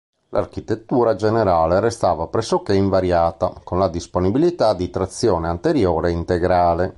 L'architettura 0.29 1.13
generale 1.15 1.79
restava 1.79 2.25
pressoché 2.25 2.73
invariata, 2.73 3.53
con 3.63 3.77
la 3.77 3.87
disponibilità 3.87 4.73
di 4.73 4.89
trazione 4.89 5.47
anteriore 5.47 6.09
e 6.09 6.13
integrale. 6.13 6.89